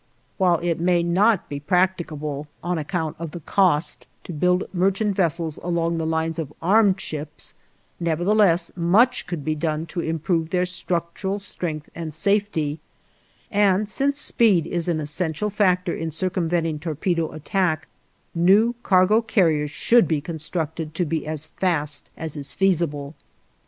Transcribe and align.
While 0.39 0.57
it 0.63 0.79
may 0.79 1.03
not 1.03 1.47
be 1.47 1.59
practicable, 1.59 2.47
on 2.63 2.79
account 2.79 3.15
of 3.19 3.29
the 3.29 3.39
cost, 3.39 4.07
to 4.23 4.33
build 4.33 4.63
merchant 4.73 5.15
vessels 5.15 5.59
along 5.61 5.99
the 5.99 6.07
lines 6.07 6.39
of 6.39 6.51
armed 6.59 6.99
ships, 6.99 7.53
nevertheless 7.99 8.71
much 8.75 9.27
could 9.27 9.45
be 9.45 9.53
done 9.53 9.85
to 9.85 9.99
improve 9.99 10.49
their 10.49 10.65
structural 10.65 11.37
strength 11.37 11.87
and 11.93 12.15
safety; 12.15 12.79
and 13.51 13.87
since 13.87 14.19
speed 14.19 14.65
is 14.65 14.87
an 14.87 14.99
essential 14.99 15.51
factor 15.51 15.93
in 15.95 16.09
circumventing 16.09 16.79
torpedo 16.79 17.31
attack, 17.31 17.87
new 18.33 18.73
cargo 18.81 19.21
carriers 19.21 19.69
should 19.69 20.07
be 20.07 20.19
constructed 20.19 20.95
to 20.95 21.05
be 21.05 21.27
as 21.27 21.45
fast 21.45 22.09
as 22.17 22.35
is 22.35 22.51
feasible. 22.51 23.13